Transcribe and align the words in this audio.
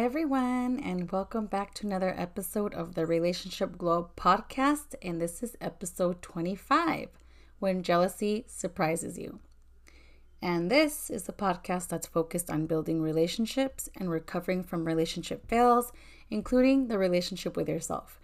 Hi, 0.00 0.06
everyone, 0.06 0.80
and 0.80 1.12
welcome 1.12 1.44
back 1.44 1.74
to 1.74 1.86
another 1.86 2.14
episode 2.16 2.72
of 2.72 2.94
the 2.94 3.04
Relationship 3.04 3.76
Glow 3.76 4.08
podcast. 4.16 4.94
And 5.02 5.20
this 5.20 5.42
is 5.42 5.58
episode 5.60 6.22
25 6.22 7.10
When 7.58 7.82
Jealousy 7.82 8.46
Surprises 8.48 9.18
You. 9.18 9.40
And 10.40 10.70
this 10.70 11.10
is 11.10 11.28
a 11.28 11.34
podcast 11.34 11.88
that's 11.88 12.06
focused 12.06 12.48
on 12.48 12.64
building 12.64 13.02
relationships 13.02 13.90
and 13.94 14.10
recovering 14.10 14.64
from 14.64 14.86
relationship 14.86 15.46
fails, 15.46 15.92
including 16.30 16.88
the 16.88 16.96
relationship 16.96 17.54
with 17.54 17.68
yourself. 17.68 18.18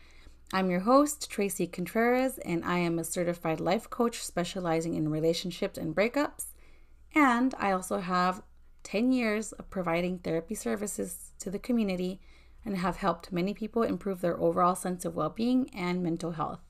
I'm 0.55 0.71
your 0.71 0.81
host, 0.81 1.31
Tracy 1.31 1.67
Contreras, 1.67 2.39
and 2.39 2.65
I 2.65 2.79
am 2.79 2.99
a 2.99 3.05
certified 3.05 3.61
life 3.61 3.91
coach 3.91 4.25
specializing 4.25 4.95
in 4.95 5.11
relationships 5.11 5.77
and 5.77 5.95
breakups. 5.95 6.55
And 7.15 7.55
I 7.59 7.73
also 7.73 7.99
have 7.99 8.41
10 8.87 9.11
years 9.11 9.51
of 9.51 9.69
providing 9.69 10.17
therapy 10.17 10.55
services 10.55 11.33
to 11.41 11.51
the 11.51 11.59
community 11.59 12.21
and 12.65 12.77
have 12.77 12.99
helped 12.99 13.33
many 13.33 13.53
people 13.53 13.83
improve 13.83 14.21
their 14.21 14.41
overall 14.41 14.77
sense 14.77 15.05
of 15.05 15.17
well 15.17 15.29
being 15.29 15.69
and 15.75 16.05
mental 16.05 16.31
health. 16.31 16.61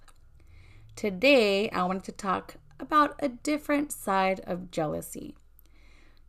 Today, 0.97 1.69
I 1.69 1.85
wanted 1.85 2.05
to 2.05 2.13
talk 2.13 2.55
about 2.81 3.17
a 3.19 3.29
different 3.29 3.93
side 3.93 4.41
of 4.47 4.71
jealousy. 4.71 5.37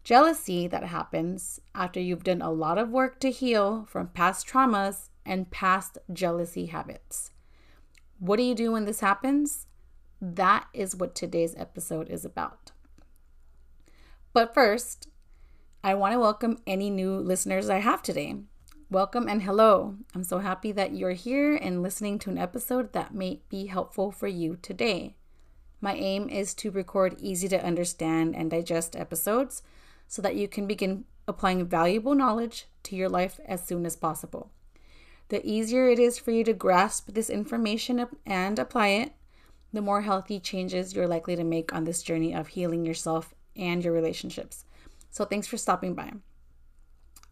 Jealousy 0.04 0.68
that 0.68 0.84
happens 0.84 1.62
after 1.74 2.02
you've 2.02 2.26
done 2.26 2.42
a 2.42 2.52
lot 2.52 2.78
of 2.78 2.90
work 2.90 3.22
to 3.22 3.32
heal 3.32 3.86
from 3.88 4.10
past 4.10 4.46
traumas 4.46 5.08
and 5.26 5.52
past 5.52 5.98
jealousy 6.12 6.66
habits. 6.66 7.32
What 8.20 8.36
do 8.36 8.44
you 8.44 8.56
do 8.56 8.74
when 8.74 8.84
this 8.84 9.00
happens? 9.00 9.68
That 10.20 10.68
is 10.74 10.98
what 10.98 11.16
today's 11.16 11.56
episode 11.56 12.10
is 12.10 12.26
about. 12.26 12.72
But 14.34 14.54
first, 14.54 15.08
I 15.88 15.94
want 15.94 16.12
to 16.12 16.20
welcome 16.20 16.60
any 16.68 16.90
new 16.90 17.16
listeners 17.16 17.70
I 17.70 17.78
have 17.78 18.04
today. 18.04 18.36
Welcome 18.92 19.30
and 19.30 19.44
hello. 19.44 19.96
I'm 20.14 20.26
so 20.26 20.40
happy 20.40 20.74
that 20.74 20.94
you're 20.94 21.12
here 21.14 21.56
and 21.56 21.82
listening 21.82 22.20
to 22.20 22.30
an 22.30 22.38
episode 22.38 22.92
that 22.92 23.14
may 23.14 23.40
be 23.48 23.68
helpful 23.68 24.12
for 24.12 24.28
you 24.28 24.58
today. 24.62 25.16
My 25.80 25.94
aim 25.94 26.28
is 26.28 26.54
to 26.56 26.72
record 26.72 27.16
easy 27.22 27.48
to 27.48 27.66
understand 27.66 28.36
and 28.36 28.52
digest 28.52 28.98
episodes 28.98 29.64
so 30.10 30.22
that 30.22 30.36
you 30.36 30.50
can 30.50 30.68
begin 30.68 31.06
applying 31.26 31.66
valuable 31.66 32.16
knowledge 32.16 32.66
to 32.84 32.98
your 32.98 33.08
life 33.08 33.40
as 33.46 33.66
soon 33.66 33.86
as 33.86 33.96
possible. 33.96 34.52
The 35.30 35.40
easier 35.50 35.88
it 35.88 36.00
is 36.00 36.20
for 36.20 36.32
you 36.32 36.44
to 36.44 36.54
grasp 36.54 37.14
this 37.14 37.30
information 37.30 38.06
and 38.26 38.60
apply 38.60 38.90
it, 38.90 39.14
the 39.72 39.82
more 39.82 40.02
healthy 40.02 40.42
changes 40.42 40.94
you're 40.94 41.08
likely 41.08 41.38
to 41.38 41.46
make 41.46 41.74
on 41.74 41.86
this 41.86 42.04
journey 42.04 42.36
of 42.36 42.50
healing 42.50 42.86
yourself 42.86 43.34
and 43.56 43.82
your 43.82 43.94
relationships. 43.94 44.66
So 45.10 45.26
thanks 45.26 45.48
for 45.48 45.58
stopping 45.58 45.94
by. 45.94 46.14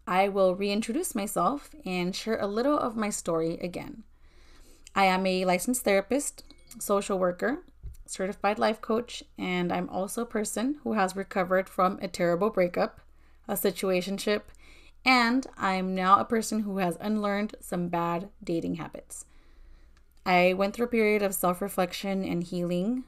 I 0.06 0.28
will 0.28 0.54
reintroduce 0.54 1.14
myself 1.14 1.70
and 1.84 2.14
share 2.14 2.38
a 2.40 2.46
little 2.46 2.78
of 2.78 2.96
my 2.96 3.10
story 3.10 3.54
again. 3.54 4.04
I 4.94 5.06
am 5.06 5.26
a 5.26 5.44
licensed 5.44 5.82
therapist, 5.82 6.44
social 6.78 7.18
worker, 7.18 7.64
certified 8.06 8.58
life 8.58 8.80
coach, 8.80 9.22
and 9.36 9.72
I'm 9.72 9.88
also 9.90 10.22
a 10.22 10.26
person 10.26 10.78
who 10.84 10.92
has 10.94 11.16
recovered 11.16 11.68
from 11.68 11.98
a 12.00 12.08
terrible 12.08 12.50
breakup, 12.50 13.00
a 13.48 13.54
situationship, 13.54 14.42
and 15.04 15.46
I'm 15.56 15.94
now 15.94 16.18
a 16.18 16.24
person 16.24 16.60
who 16.60 16.78
has 16.78 16.96
unlearned 17.00 17.56
some 17.60 17.88
bad 17.88 18.28
dating 18.42 18.76
habits. 18.76 19.24
I 20.24 20.54
went 20.54 20.74
through 20.74 20.86
a 20.86 20.88
period 20.88 21.22
of 21.22 21.34
self 21.34 21.60
reflection 21.60 22.24
and 22.24 22.42
healing, 22.42 23.04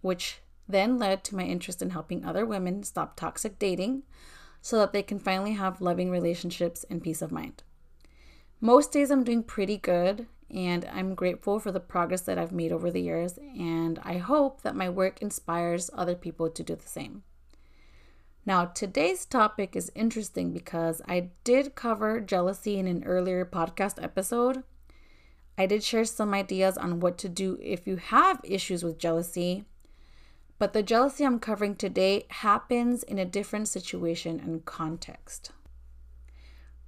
which 0.00 0.40
then 0.68 0.98
led 0.98 1.24
to 1.24 1.36
my 1.36 1.44
interest 1.44 1.82
in 1.82 1.90
helping 1.90 2.24
other 2.24 2.46
women 2.46 2.82
stop 2.82 3.16
toxic 3.16 3.58
dating 3.58 4.02
so 4.60 4.78
that 4.78 4.92
they 4.92 5.02
can 5.02 5.18
finally 5.18 5.52
have 5.52 5.80
loving 5.80 6.10
relationships 6.10 6.84
and 6.88 7.02
peace 7.02 7.20
of 7.20 7.32
mind. 7.32 7.62
Most 8.60 8.92
days 8.92 9.10
I'm 9.10 9.24
doing 9.24 9.42
pretty 9.42 9.76
good, 9.76 10.26
and 10.48 10.84
I'm 10.92 11.16
grateful 11.16 11.58
for 11.58 11.72
the 11.72 11.80
progress 11.80 12.20
that 12.22 12.38
I've 12.38 12.52
made 12.52 12.70
over 12.70 12.90
the 12.90 13.02
years, 13.02 13.38
and 13.38 13.98
I 14.04 14.18
hope 14.18 14.62
that 14.62 14.76
my 14.76 14.88
work 14.88 15.20
inspires 15.20 15.90
other 15.94 16.14
people 16.14 16.48
to 16.48 16.62
do 16.62 16.76
the 16.76 16.88
same. 16.88 17.24
Now, 18.46 18.66
today's 18.66 19.24
topic 19.24 19.74
is 19.74 19.90
interesting 19.94 20.52
because 20.52 21.02
I 21.08 21.30
did 21.42 21.74
cover 21.74 22.20
jealousy 22.20 22.78
in 22.78 22.86
an 22.86 23.04
earlier 23.04 23.44
podcast 23.44 24.02
episode. 24.02 24.62
I 25.58 25.66
did 25.66 25.82
share 25.82 26.04
some 26.04 26.34
ideas 26.34 26.76
on 26.78 27.00
what 27.00 27.18
to 27.18 27.28
do 27.28 27.58
if 27.60 27.86
you 27.86 27.96
have 27.96 28.40
issues 28.44 28.84
with 28.84 28.98
jealousy 28.98 29.64
but 30.62 30.74
the 30.74 30.82
jealousy 30.84 31.24
I'm 31.24 31.40
covering 31.40 31.74
today 31.74 32.24
happens 32.28 33.02
in 33.02 33.18
a 33.18 33.24
different 33.24 33.66
situation 33.66 34.38
and 34.38 34.64
context. 34.64 35.50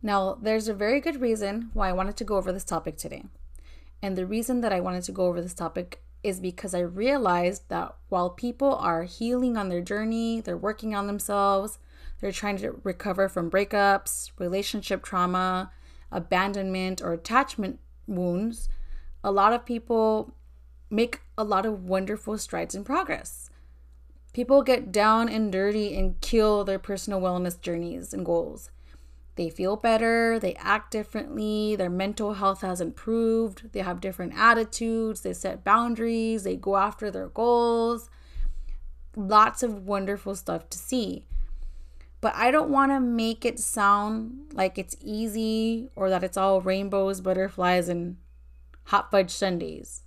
Now, 0.00 0.38
there's 0.40 0.68
a 0.68 0.74
very 0.74 1.00
good 1.00 1.20
reason 1.20 1.70
why 1.72 1.88
I 1.88 1.92
wanted 1.92 2.16
to 2.18 2.24
go 2.24 2.36
over 2.36 2.52
this 2.52 2.62
topic 2.62 2.96
today. 2.96 3.24
And 4.00 4.16
the 4.16 4.26
reason 4.26 4.60
that 4.60 4.72
I 4.72 4.78
wanted 4.78 5.02
to 5.02 5.10
go 5.10 5.26
over 5.26 5.42
this 5.42 5.54
topic 5.54 6.04
is 6.22 6.38
because 6.38 6.72
I 6.72 6.82
realized 6.82 7.68
that 7.68 7.96
while 8.10 8.30
people 8.30 8.76
are 8.76 9.02
healing 9.02 9.56
on 9.56 9.70
their 9.70 9.80
journey, 9.80 10.40
they're 10.40 10.56
working 10.56 10.94
on 10.94 11.08
themselves, 11.08 11.80
they're 12.20 12.30
trying 12.30 12.58
to 12.58 12.80
recover 12.84 13.28
from 13.28 13.50
breakups, 13.50 14.30
relationship 14.38 15.02
trauma, 15.02 15.72
abandonment, 16.12 17.02
or 17.02 17.12
attachment 17.12 17.80
wounds, 18.06 18.68
a 19.24 19.32
lot 19.32 19.52
of 19.52 19.66
people 19.66 20.32
make 20.90 21.22
a 21.36 21.42
lot 21.42 21.66
of 21.66 21.88
wonderful 21.88 22.38
strides 22.38 22.76
in 22.76 22.84
progress. 22.84 23.50
People 24.34 24.62
get 24.62 24.90
down 24.90 25.28
and 25.28 25.52
dirty 25.52 25.96
and 25.96 26.20
kill 26.20 26.64
their 26.64 26.80
personal 26.80 27.20
wellness 27.20 27.58
journeys 27.58 28.12
and 28.12 28.26
goals. 28.26 28.70
They 29.36 29.48
feel 29.48 29.76
better, 29.76 30.40
they 30.40 30.54
act 30.56 30.90
differently, 30.90 31.76
their 31.76 31.88
mental 31.88 32.34
health 32.34 32.60
has 32.60 32.80
improved, 32.80 33.72
they 33.72 33.80
have 33.80 34.00
different 34.00 34.34
attitudes, 34.36 35.20
they 35.20 35.32
set 35.32 35.64
boundaries, 35.64 36.42
they 36.42 36.56
go 36.56 36.76
after 36.76 37.10
their 37.10 37.28
goals. 37.28 38.10
Lots 39.16 39.62
of 39.62 39.86
wonderful 39.86 40.34
stuff 40.34 40.68
to 40.70 40.78
see. 40.78 41.26
But 42.20 42.34
I 42.34 42.50
don't 42.50 42.70
want 42.70 42.90
to 42.90 43.00
make 43.00 43.44
it 43.44 43.60
sound 43.60 44.52
like 44.52 44.78
it's 44.78 44.96
easy 45.00 45.90
or 45.94 46.10
that 46.10 46.24
it's 46.24 46.36
all 46.36 46.60
rainbows, 46.60 47.20
butterflies, 47.20 47.88
and 47.88 48.16
hot 48.84 49.12
fudge 49.12 49.30
sundaes. 49.30 50.03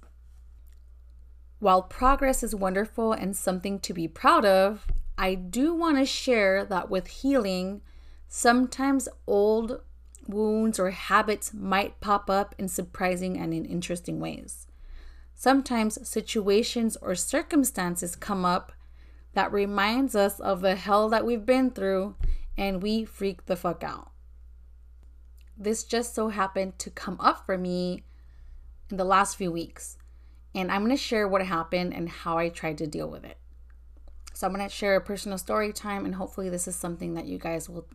While 1.59 1.81
progress 1.81 2.43
is 2.43 2.53
wonderful 2.53 3.13
and 3.13 3.35
something 3.35 3.79
to 3.79 3.93
be 3.93 4.07
proud 4.07 4.45
of, 4.45 4.85
I 5.17 5.33
do 5.33 5.73
want 5.73 5.97
to 5.97 6.05
share 6.05 6.63
that 6.65 6.89
with 6.89 7.07
healing, 7.07 7.81
sometimes 8.27 9.09
old 9.25 9.81
wounds 10.27 10.77
or 10.77 10.91
habits 10.91 11.53
might 11.53 11.99
pop 11.99 12.29
up 12.29 12.53
in 12.59 12.67
surprising 12.67 13.39
and 13.39 13.53
in 13.53 13.65
interesting 13.65 14.19
ways. 14.19 14.67
Sometimes 15.33 16.07
situations 16.07 16.95
or 17.01 17.15
circumstances 17.15 18.15
come 18.15 18.45
up 18.45 18.71
that 19.33 19.51
reminds 19.51 20.15
us 20.15 20.39
of 20.39 20.61
the 20.61 20.75
hell 20.75 21.09
that 21.09 21.25
we've 21.25 21.45
been 21.45 21.71
through 21.71 22.15
and 22.55 22.83
we 22.83 23.03
freak 23.03 23.45
the 23.45 23.55
fuck 23.55 23.83
out. 23.83 24.11
This 25.57 25.83
just 25.83 26.13
so 26.13 26.29
happened 26.29 26.77
to 26.79 26.91
come 26.91 27.17
up 27.19 27.45
for 27.47 27.57
me 27.57 28.03
in 28.91 28.97
the 28.97 29.03
last 29.03 29.37
few 29.37 29.51
weeks 29.51 29.97
and 30.57 30.71
I'm 30.71 30.83
going 30.83 30.89
to 30.89 31.01
share 31.01 31.27
what 31.27 31.45
happened 31.45 31.93
and 31.93 32.09
how 32.09 32.39
I 32.39 32.49
tried 32.49 32.79
to 32.79 32.87
deal 32.87 33.07
with 33.07 33.23
it. 33.23 33.37
So 34.33 34.47
I'm 34.47 34.53
going 34.55 34.67
to 34.67 34.73
share 34.73 34.95
a 34.95 35.01
personal 35.01 35.37
story 35.37 35.71
time, 35.71 36.03
and 36.03 36.15
hopefully, 36.15 36.49
this 36.49 36.67
is 36.67 36.75
something 36.75 37.13
that 37.13 37.27
you 37.27 37.37
guys 37.37 37.69
will 37.69 37.87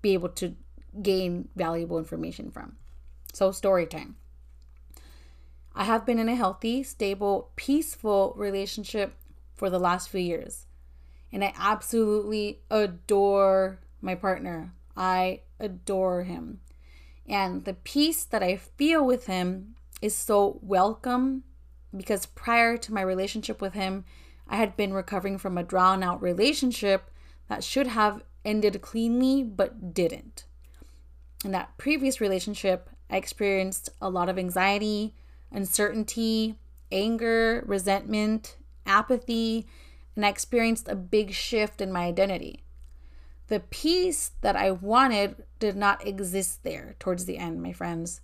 be 0.00 0.14
able 0.14 0.28
to 0.30 0.54
gain 1.02 1.48
valuable 1.56 1.98
information 1.98 2.52
from. 2.52 2.76
So, 3.32 3.50
story 3.50 3.84
time. 3.84 4.14
I 5.74 5.84
have 5.84 6.06
been 6.06 6.20
in 6.20 6.28
a 6.28 6.36
healthy, 6.36 6.84
stable, 6.84 7.50
peaceful 7.56 8.32
relationship 8.36 9.14
for 9.56 9.68
the 9.68 9.80
last 9.80 10.08
few 10.08 10.20
years. 10.20 10.66
And 11.32 11.44
I 11.44 11.52
absolutely 11.58 12.60
adore 12.70 13.80
my 14.00 14.14
partner. 14.14 14.72
I 14.96 15.40
adore 15.58 16.22
him. 16.22 16.60
And 17.28 17.64
the 17.64 17.74
peace 17.74 18.24
that 18.24 18.42
I 18.42 18.56
feel 18.56 19.04
with 19.04 19.26
him 19.26 19.74
is 20.00 20.14
so 20.14 20.60
welcome 20.62 21.42
because 21.96 22.26
prior 22.26 22.76
to 22.76 22.92
my 22.92 23.00
relationship 23.00 23.60
with 23.60 23.74
him, 23.74 24.04
I 24.48 24.56
had 24.56 24.76
been 24.76 24.92
recovering 24.92 25.38
from 25.38 25.58
a 25.58 25.62
drawn 25.62 26.02
out 26.02 26.22
relationship 26.22 27.10
that 27.48 27.64
should 27.64 27.88
have 27.88 28.22
ended 28.44 28.80
cleanly 28.80 29.42
but 29.42 29.94
didn't. 29.94 30.44
In 31.44 31.52
that 31.52 31.76
previous 31.78 32.20
relationship, 32.20 32.90
I 33.10 33.16
experienced 33.16 33.90
a 34.00 34.10
lot 34.10 34.28
of 34.28 34.38
anxiety, 34.38 35.14
uncertainty, 35.50 36.58
anger, 36.90 37.62
resentment, 37.66 38.56
apathy, 38.86 39.66
and 40.16 40.26
I 40.26 40.30
experienced 40.30 40.88
a 40.88 40.96
big 40.96 41.32
shift 41.32 41.80
in 41.80 41.92
my 41.92 42.04
identity. 42.04 42.64
The 43.48 43.60
peace 43.60 44.32
that 44.40 44.56
I 44.56 44.70
wanted 44.72 45.44
did 45.58 45.76
not 45.76 46.06
exist 46.06 46.64
there 46.64 46.96
towards 46.98 47.24
the 47.24 47.38
end, 47.38 47.62
my 47.62 47.72
friends. 47.72 48.20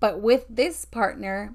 But 0.00 0.20
with 0.20 0.46
this 0.48 0.84
partner, 0.84 1.54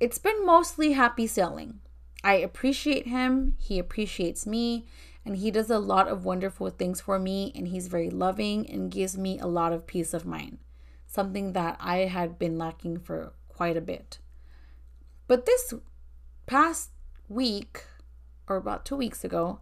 it's 0.00 0.18
been 0.18 0.44
mostly 0.44 0.92
happy 0.92 1.26
sailing. 1.26 1.80
I 2.24 2.34
appreciate 2.34 3.06
him, 3.06 3.54
he 3.58 3.78
appreciates 3.78 4.46
me, 4.46 4.86
and 5.24 5.36
he 5.36 5.50
does 5.50 5.70
a 5.70 5.78
lot 5.78 6.08
of 6.08 6.24
wonderful 6.24 6.70
things 6.70 7.00
for 7.00 7.18
me, 7.18 7.52
and 7.54 7.68
he's 7.68 7.86
very 7.88 8.10
loving 8.10 8.68
and 8.68 8.90
gives 8.90 9.16
me 9.16 9.38
a 9.38 9.46
lot 9.46 9.72
of 9.72 9.86
peace 9.86 10.12
of 10.14 10.26
mind. 10.26 10.58
something 11.10 11.54
that 11.54 11.76
I 11.80 11.98
had 12.06 12.38
been 12.38 12.56
lacking 12.56 13.00
for 13.00 13.32
quite 13.48 13.76
a 13.76 13.80
bit. 13.80 14.18
But 15.26 15.44
this 15.44 15.74
past 16.46 16.90
week, 17.28 17.84
or 18.48 18.56
about 18.56 18.86
two 18.86 18.94
weeks 18.94 19.24
ago, 19.24 19.60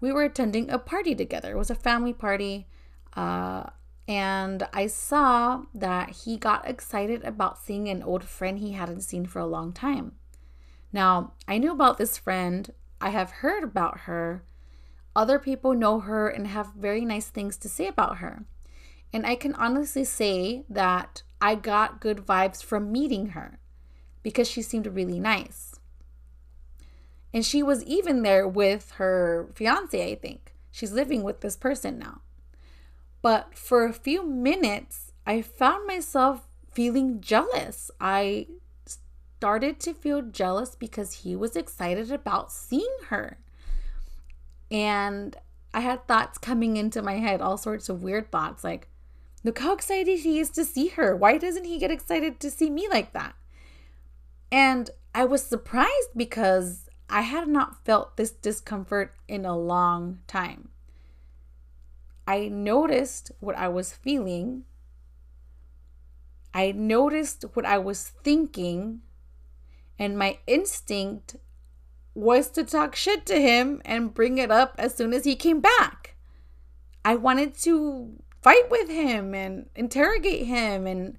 we 0.00 0.12
were 0.12 0.22
attending 0.22 0.70
a 0.70 0.78
party 0.78 1.16
together. 1.16 1.52
It 1.52 1.58
was 1.58 1.70
a 1.70 1.74
family 1.74 2.12
party. 2.12 2.68
Uh, 3.16 3.64
and 4.08 4.66
I 4.72 4.86
saw 4.86 5.64
that 5.74 6.10
he 6.24 6.38
got 6.38 6.66
excited 6.66 7.22
about 7.24 7.58
seeing 7.58 7.88
an 7.88 8.02
old 8.02 8.24
friend 8.24 8.58
he 8.58 8.72
hadn't 8.72 9.02
seen 9.02 9.26
for 9.26 9.38
a 9.38 9.46
long 9.46 9.70
time. 9.70 10.12
Now, 10.90 11.34
I 11.46 11.58
knew 11.58 11.72
about 11.72 11.98
this 11.98 12.16
friend, 12.16 12.72
I 13.02 13.10
have 13.10 13.30
heard 13.30 13.62
about 13.62 14.00
her. 14.00 14.44
Other 15.14 15.38
people 15.38 15.74
know 15.74 16.00
her 16.00 16.26
and 16.26 16.46
have 16.46 16.72
very 16.72 17.04
nice 17.04 17.26
things 17.26 17.58
to 17.58 17.68
say 17.68 17.86
about 17.86 18.16
her. 18.16 18.46
And 19.12 19.26
I 19.26 19.34
can 19.34 19.54
honestly 19.54 20.04
say 20.04 20.64
that 20.70 21.22
I 21.40 21.54
got 21.54 22.00
good 22.00 22.18
vibes 22.18 22.64
from 22.64 22.90
meeting 22.90 23.28
her 23.28 23.58
because 24.22 24.48
she 24.48 24.62
seemed 24.62 24.86
really 24.86 25.20
nice. 25.20 25.78
And 27.34 27.44
she 27.44 27.62
was 27.62 27.84
even 27.84 28.22
there 28.22 28.48
with 28.48 28.92
her 28.92 29.50
fiance, 29.54 30.12
I 30.12 30.14
think. 30.14 30.54
She's 30.70 30.92
living 30.92 31.22
with 31.22 31.42
this 31.42 31.56
person 31.56 31.98
now. 31.98 32.22
But 33.28 33.58
for 33.58 33.84
a 33.84 33.92
few 33.92 34.26
minutes, 34.26 35.12
I 35.26 35.42
found 35.42 35.86
myself 35.86 36.48
feeling 36.72 37.20
jealous. 37.20 37.90
I 38.00 38.46
started 38.86 39.80
to 39.80 39.92
feel 39.92 40.22
jealous 40.22 40.74
because 40.74 41.12
he 41.12 41.36
was 41.36 41.54
excited 41.54 42.10
about 42.10 42.50
seeing 42.50 42.96
her. 43.10 43.36
And 44.70 45.36
I 45.74 45.80
had 45.80 46.08
thoughts 46.08 46.38
coming 46.38 46.78
into 46.78 47.02
my 47.02 47.16
head, 47.18 47.42
all 47.42 47.58
sorts 47.58 47.90
of 47.90 48.02
weird 48.02 48.32
thoughts 48.32 48.64
like, 48.64 48.88
look 49.44 49.58
how 49.58 49.74
excited 49.74 50.20
he 50.20 50.38
is 50.38 50.48
to 50.52 50.64
see 50.64 50.88
her. 50.88 51.14
Why 51.14 51.36
doesn't 51.36 51.66
he 51.66 51.78
get 51.78 51.90
excited 51.90 52.40
to 52.40 52.50
see 52.50 52.70
me 52.70 52.88
like 52.88 53.12
that? 53.12 53.34
And 54.50 54.88
I 55.14 55.26
was 55.26 55.42
surprised 55.44 56.16
because 56.16 56.88
I 57.10 57.20
had 57.20 57.46
not 57.46 57.84
felt 57.84 58.16
this 58.16 58.30
discomfort 58.30 59.16
in 59.28 59.44
a 59.44 59.54
long 59.54 60.20
time. 60.26 60.70
I 62.28 62.48
noticed 62.48 63.32
what 63.40 63.56
I 63.56 63.68
was 63.68 63.94
feeling. 63.94 64.64
I 66.52 66.72
noticed 66.72 67.42
what 67.54 67.64
I 67.64 67.78
was 67.78 68.06
thinking. 68.22 69.00
And 69.98 70.18
my 70.18 70.38
instinct 70.46 71.36
was 72.14 72.50
to 72.50 72.64
talk 72.64 72.94
shit 72.94 73.24
to 73.26 73.40
him 73.40 73.80
and 73.86 74.12
bring 74.12 74.36
it 74.36 74.50
up 74.50 74.74
as 74.76 74.94
soon 74.94 75.14
as 75.14 75.24
he 75.24 75.36
came 75.36 75.60
back. 75.60 76.16
I 77.02 77.14
wanted 77.14 77.54
to 77.60 78.22
fight 78.42 78.70
with 78.70 78.90
him 78.90 79.34
and 79.34 79.70
interrogate 79.74 80.46
him 80.46 80.86
and 80.86 81.16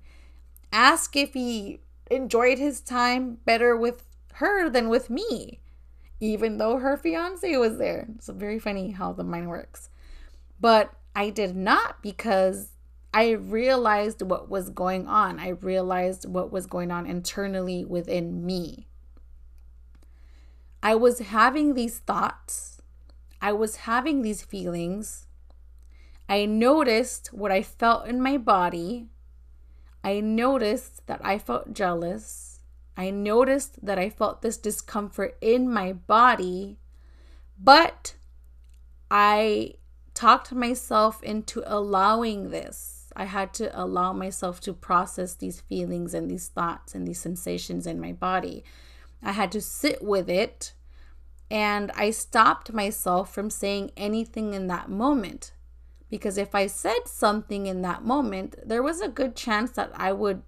ask 0.72 1.16
if 1.16 1.34
he 1.34 1.82
enjoyed 2.12 2.60
his 2.60 2.82
time 2.82 3.40
better 3.46 3.76
with 3.76 4.04
her 4.34 4.70
than 4.70 4.90
with 4.90 5.10
me, 5.10 5.60
even 6.20 6.60
though 6.60 6.78
her 6.78 6.98
fiance 6.98 7.58
was 7.58 7.80
there. 7.80 8.10
It's 8.14 8.30
very 8.30 8.60
funny 8.60 8.92
how 8.92 9.12
the 9.12 9.24
mind 9.24 9.50
works. 9.50 9.90
But 10.60 10.94
I 11.20 11.32
did 11.32 11.54
not 11.54 12.02
because 12.02 12.70
I 13.14 13.32
realized 13.32 14.22
what 14.22 14.50
was 14.50 14.70
going 14.70 15.06
on. 15.06 15.38
I 15.38 15.50
realized 15.50 16.26
what 16.26 16.50
was 16.50 16.66
going 16.66 16.92
on 16.92 17.06
internally 17.06 17.84
within 17.84 18.46
me. 18.46 18.88
I 20.82 20.96
was 20.96 21.20
having 21.20 21.74
these 21.74 21.98
thoughts, 22.00 22.82
I 23.42 23.52
was 23.52 23.84
having 23.84 24.22
these 24.22 24.44
feelings. 24.44 25.28
I 26.30 26.46
noticed 26.46 27.34
what 27.34 27.52
I 27.52 27.64
felt 27.64 28.08
in 28.08 28.22
my 28.22 28.38
body. 28.38 29.10
I 30.02 30.22
noticed 30.22 31.06
that 31.08 31.20
I 31.22 31.38
felt 31.38 31.74
jealous. 31.74 32.62
I 32.96 33.10
noticed 33.10 33.86
that 33.86 34.00
I 34.00 34.10
felt 34.10 34.42
this 34.42 34.56
discomfort 34.56 35.38
in 35.42 35.70
my 35.70 35.92
body. 35.92 36.78
But 37.62 38.16
I 39.12 39.74
talked 40.20 40.52
myself 40.52 41.24
into 41.24 41.64
allowing 41.66 42.50
this. 42.50 43.10
I 43.16 43.24
had 43.24 43.54
to 43.54 43.72
allow 43.74 44.12
myself 44.12 44.60
to 44.62 44.74
process 44.74 45.34
these 45.34 45.62
feelings 45.62 46.14
and 46.14 46.30
these 46.30 46.50
thoughts 46.50 46.94
and 46.94 47.08
these 47.08 47.22
sensations 47.22 47.88
in 47.88 48.02
my 48.02 48.12
body. 48.12 48.66
I 49.24 49.32
had 49.32 49.50
to 49.54 49.62
sit 49.62 50.04
with 50.04 50.30
it 50.30 50.74
and 51.50 51.90
I 51.96 52.10
stopped 52.10 52.74
myself 52.74 53.34
from 53.34 53.50
saying 53.50 53.92
anything 53.96 54.54
in 54.54 54.68
that 54.68 54.90
moment. 54.90 55.54
Because 56.10 56.38
if 56.38 56.54
I 56.54 56.68
said 56.68 57.08
something 57.08 57.66
in 57.66 57.82
that 57.84 58.04
moment, 58.04 58.56
there 58.66 58.84
was 58.84 59.00
a 59.00 59.08
good 59.08 59.38
chance 59.38 59.72
that 59.72 59.92
I 59.96 60.12
would 60.12 60.42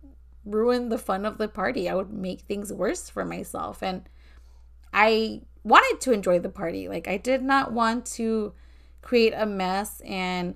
ruin 0.43 0.89
the 0.89 0.97
fun 0.97 1.25
of 1.25 1.37
the 1.37 1.47
party. 1.47 1.87
I 1.87 1.95
would 1.95 2.11
make 2.11 2.41
things 2.41 2.73
worse 2.73 3.09
for 3.09 3.23
myself. 3.23 3.81
And 3.81 4.09
I 4.91 5.43
wanted 5.63 6.01
to 6.01 6.11
enjoy 6.11 6.39
the 6.39 6.49
party. 6.49 6.89
Like, 6.89 7.07
I 7.07 7.15
did 7.15 7.41
not 7.41 7.71
want 7.71 8.05
to 8.17 8.53
create 9.01 9.33
a 9.35 9.45
mess 9.45 10.01
and 10.01 10.55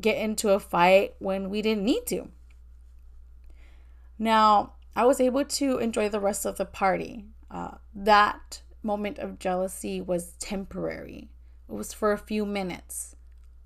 get 0.00 0.18
into 0.18 0.50
a 0.50 0.60
fight 0.60 1.14
when 1.18 1.50
we 1.50 1.62
didn't 1.62 1.84
need 1.84 2.06
to. 2.06 2.28
Now, 4.18 4.72
I 4.94 5.04
was 5.04 5.20
able 5.20 5.44
to 5.44 5.78
enjoy 5.78 6.08
the 6.08 6.20
rest 6.20 6.46
of 6.46 6.56
the 6.56 6.64
party. 6.64 7.26
Uh, 7.50 7.76
that 7.94 8.62
moment 8.82 9.18
of 9.18 9.38
jealousy 9.38 10.00
was 10.00 10.32
temporary, 10.38 11.28
it 11.68 11.72
was 11.72 11.92
for 11.92 12.12
a 12.12 12.18
few 12.18 12.46
minutes. 12.46 13.16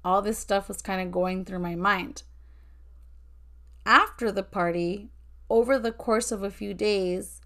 All 0.05 0.23
this 0.23 0.39
stuff 0.39 0.69
was 0.69 0.81
kind 0.81 1.01
of 1.01 1.13
going 1.13 1.45
through 1.45 1.59
my 1.59 1.75
mind. 1.75 2.23
After 3.85 4.33
the 4.33 4.43
party, 4.43 5.11
over 5.51 5.79
the 5.79 5.93
course 5.93 6.33
of 6.33 6.43
a 6.43 6.51
few 6.51 6.73
days, 6.73 7.41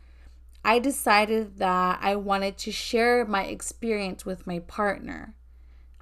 I 0.65 0.79
decided 0.79 1.59
that 1.59 1.99
I 2.00 2.17
wanted 2.17 2.56
to 2.59 2.73
share 2.73 3.25
my 3.25 3.44
experience 3.44 4.25
with 4.25 4.47
my 4.47 4.61
partner. 4.61 5.35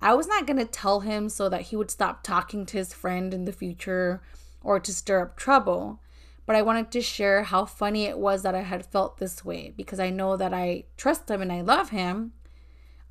I 0.03 0.15
was 0.15 0.27
not 0.27 0.47
going 0.47 0.59
to 0.59 0.65
tell 0.65 1.01
him 1.01 1.29
so 1.29 1.49
that 1.49 1.63
he 1.63 1.77
would 1.77 1.91
stop 1.91 2.25
talking 2.25 2.67
to 2.67 2.77
his 2.77 2.93
friend 2.93 3.33
in 3.33 3.45
the 3.45 3.53
future 3.53 4.21
or 4.61 4.81
to 4.81 4.93
stir 4.93 5.23
up 5.23 5.37
trouble. 5.37 6.01
But 6.45 6.57
I 6.57 6.63
wanted 6.63 6.91
to 6.91 7.01
share 7.01 7.45
how 7.45 7.65
funny 7.65 8.07
it 8.07 8.19
was 8.19 8.43
that 8.43 8.55
I 8.55 8.63
had 8.63 8.85
felt 8.85 9.19
this 9.19 9.45
way 9.45 9.73
because 9.77 10.01
I 10.01 10.11
know 10.11 10.37
that 10.37 10.53
I 10.53 10.85
trust 10.97 11.31
him 11.31 11.41
and 11.41 11.53
I 11.53 11.61
love 11.61 11.91
him. 11.91 12.33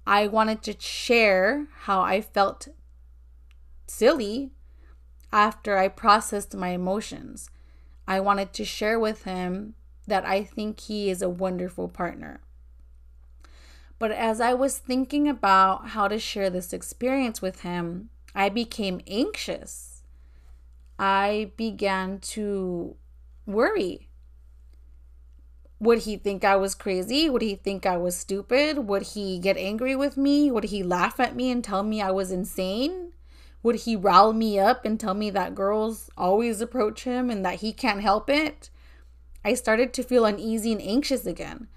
I 0.06 0.28
wanted 0.28 0.62
to 0.64 0.76
share 0.80 1.68
how 1.84 2.02
I 2.02 2.20
felt 2.20 2.68
silly 3.88 4.52
after 5.32 5.78
I 5.78 5.88
processed 5.88 6.56
my 6.56 6.70
emotions. 6.70 7.50
I 8.06 8.20
wanted 8.20 8.52
to 8.54 8.66
share 8.66 9.00
with 9.00 9.24
him 9.24 9.76
that 10.08 10.26
I 10.26 10.44
think 10.44 10.82
he 10.82 11.10
is 11.10 11.22
a 11.22 11.30
wonderful 11.30 11.88
partner. 11.88 12.42
But 14.02 14.10
as 14.10 14.42
I 14.42 14.56
was 14.56 14.80
thinking 14.80 15.28
about 15.28 15.90
how 15.90 16.08
to 16.08 16.18
share 16.18 16.50
this 16.50 16.74
experience 16.74 17.40
with 17.40 17.62
him, 17.62 18.10
I 18.34 18.50
became 18.50 19.00
anxious. 19.06 20.02
I 20.98 21.52
began 21.56 22.18
to 22.34 22.96
worry. 23.46 24.10
Would 25.80 26.00
he 26.00 26.18
think 26.18 26.44
I 26.44 26.56
was 26.56 26.74
crazy? 26.74 27.30
Would 27.30 27.44
he 27.44 27.54
think 27.54 27.86
I 27.86 27.96
was 27.98 28.18
stupid? 28.18 28.88
Would 28.88 29.04
he 29.14 29.38
get 29.38 29.56
angry 29.56 29.96
with 29.96 30.18
me? 30.18 30.50
Would 30.50 30.66
he 30.74 30.82
laugh 30.82 31.20
at 31.20 31.36
me 31.36 31.52
and 31.52 31.64
tell 31.64 31.84
me 31.84 32.02
I 32.02 32.10
was 32.10 32.32
insane? 32.32 33.14
Would 33.62 33.82
he 33.82 33.96
rile 33.96 34.34
me 34.34 34.58
up 34.58 34.84
and 34.84 35.00
tell 35.00 35.14
me 35.14 35.30
that 35.30 35.54
girls 35.54 36.10
always 36.18 36.60
approach 36.60 37.04
him 37.04 37.30
and 37.30 37.46
that 37.46 37.60
he 37.60 37.72
can't 37.72 38.02
help 38.02 38.32
it? 38.32 38.72
I 39.46 39.54
started 39.54 39.94
to 39.94 40.02
feel 40.02 40.26
uneasy 40.26 40.72
and 40.72 40.82
anxious 40.82 41.28
again. 41.28 41.68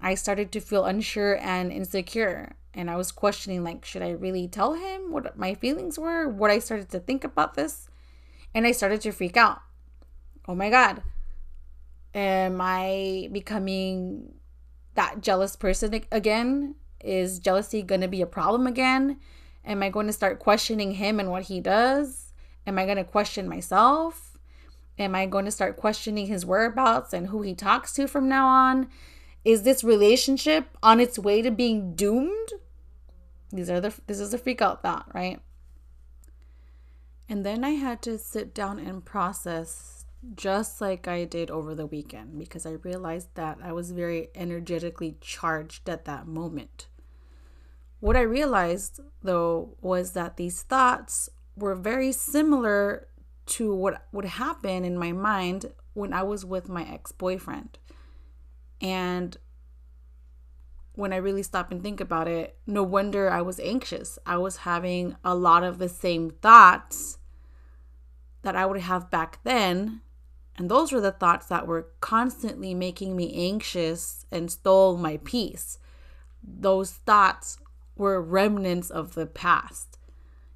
I 0.00 0.14
started 0.14 0.50
to 0.52 0.60
feel 0.60 0.84
unsure 0.84 1.38
and 1.40 1.72
insecure. 1.72 2.56
And 2.72 2.90
I 2.90 2.96
was 2.96 3.12
questioning, 3.12 3.64
like, 3.64 3.84
should 3.84 4.02
I 4.02 4.10
really 4.10 4.46
tell 4.46 4.74
him 4.74 5.10
what 5.10 5.36
my 5.36 5.54
feelings 5.54 5.98
were? 5.98 6.28
What 6.28 6.50
I 6.50 6.58
started 6.58 6.88
to 6.90 7.00
think 7.00 7.24
about 7.24 7.54
this? 7.54 7.88
And 8.54 8.66
I 8.66 8.72
started 8.72 9.00
to 9.02 9.12
freak 9.12 9.36
out. 9.36 9.60
Oh 10.46 10.54
my 10.54 10.70
God. 10.70 11.02
Am 12.14 12.60
I 12.60 13.28
becoming 13.32 14.34
that 14.94 15.20
jealous 15.20 15.56
person 15.56 16.02
again? 16.10 16.74
Is 17.02 17.38
jealousy 17.38 17.82
going 17.82 18.00
to 18.00 18.08
be 18.08 18.22
a 18.22 18.26
problem 18.26 18.66
again? 18.66 19.18
Am 19.64 19.82
I 19.82 19.90
going 19.90 20.06
to 20.06 20.12
start 20.12 20.38
questioning 20.38 20.92
him 20.92 21.20
and 21.20 21.30
what 21.30 21.44
he 21.44 21.60
does? 21.60 22.32
Am 22.66 22.78
I 22.78 22.84
going 22.84 22.96
to 22.96 23.04
question 23.04 23.48
myself? 23.48 24.38
Am 24.98 25.14
I 25.14 25.26
going 25.26 25.44
to 25.44 25.50
start 25.50 25.76
questioning 25.76 26.26
his 26.26 26.44
whereabouts 26.44 27.12
and 27.12 27.28
who 27.28 27.42
he 27.42 27.54
talks 27.54 27.92
to 27.94 28.06
from 28.06 28.28
now 28.28 28.46
on? 28.46 28.88
Is 29.44 29.62
this 29.62 29.82
relationship 29.82 30.76
on 30.82 31.00
its 31.00 31.18
way 31.18 31.42
to 31.42 31.50
being 31.50 31.94
doomed? 31.94 32.52
These 33.52 33.70
are 33.70 33.80
the 33.80 33.94
this 34.06 34.20
is 34.20 34.34
a 34.34 34.38
freak 34.38 34.62
out 34.62 34.82
thought, 34.82 35.06
right? 35.14 35.40
And 37.28 37.44
then 37.44 37.64
I 37.64 37.70
had 37.70 38.02
to 38.02 38.18
sit 38.18 38.54
down 38.54 38.78
and 38.78 39.04
process 39.04 40.04
just 40.34 40.80
like 40.80 41.08
I 41.08 41.24
did 41.24 41.50
over 41.50 41.74
the 41.74 41.86
weekend 41.86 42.38
because 42.38 42.66
I 42.66 42.72
realized 42.72 43.28
that 43.34 43.58
I 43.62 43.72
was 43.72 43.92
very 43.92 44.28
energetically 44.34 45.16
charged 45.20 45.88
at 45.88 46.04
that 46.04 46.26
moment. 46.26 46.88
What 48.00 48.16
I 48.16 48.22
realized 48.22 49.00
though 49.22 49.76
was 49.80 50.12
that 50.12 50.36
these 50.36 50.62
thoughts 50.62 51.30
were 51.56 51.74
very 51.74 52.12
similar 52.12 53.08
to 53.46 53.74
what 53.74 54.06
would 54.12 54.24
happen 54.24 54.84
in 54.84 54.98
my 54.98 55.12
mind 55.12 55.72
when 55.94 56.12
I 56.12 56.22
was 56.22 56.44
with 56.44 56.68
my 56.68 56.84
ex 56.84 57.12
boyfriend. 57.12 57.78
And 58.80 59.36
when 60.94 61.12
I 61.12 61.16
really 61.16 61.42
stop 61.42 61.70
and 61.70 61.82
think 61.82 62.00
about 62.00 62.28
it, 62.28 62.56
no 62.66 62.82
wonder 62.82 63.30
I 63.30 63.42
was 63.42 63.60
anxious. 63.60 64.18
I 64.26 64.36
was 64.36 64.58
having 64.58 65.16
a 65.24 65.34
lot 65.34 65.62
of 65.62 65.78
the 65.78 65.88
same 65.88 66.30
thoughts 66.30 67.18
that 68.42 68.56
I 68.56 68.66
would 68.66 68.80
have 68.80 69.10
back 69.10 69.40
then. 69.44 70.00
And 70.56 70.70
those 70.70 70.92
were 70.92 71.00
the 71.00 71.12
thoughts 71.12 71.46
that 71.46 71.66
were 71.66 71.88
constantly 72.00 72.74
making 72.74 73.16
me 73.16 73.32
anxious 73.50 74.26
and 74.30 74.50
stole 74.50 74.96
my 74.96 75.18
peace. 75.24 75.78
Those 76.42 76.92
thoughts 76.92 77.58
were 77.96 78.20
remnants 78.20 78.90
of 78.90 79.14
the 79.14 79.26
past, 79.26 79.98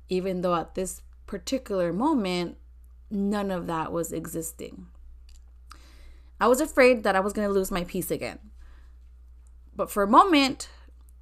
even 0.08 0.40
though 0.40 0.54
at 0.54 0.74
this 0.74 1.02
particular 1.26 1.92
moment, 1.92 2.56
none 3.10 3.50
of 3.50 3.66
that 3.66 3.92
was 3.92 4.12
existing. 4.12 4.86
I 6.40 6.48
was 6.48 6.60
afraid 6.60 7.04
that 7.04 7.16
I 7.16 7.20
was 7.20 7.32
going 7.32 7.46
to 7.48 7.54
lose 7.54 7.70
my 7.70 7.84
peace 7.84 8.10
again. 8.10 8.38
But 9.76 9.90
for 9.90 10.02
a 10.02 10.08
moment, 10.08 10.68